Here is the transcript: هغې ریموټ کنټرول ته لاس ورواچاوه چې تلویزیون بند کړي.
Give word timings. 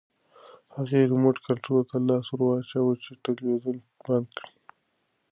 هغې 0.75 1.01
ریموټ 1.11 1.35
کنټرول 1.47 1.81
ته 1.89 1.97
لاس 2.07 2.25
ورواچاوه 2.31 2.93
چې 3.03 3.11
تلویزیون 3.25 3.77
بند 4.05 4.27
کړي. 4.37 4.53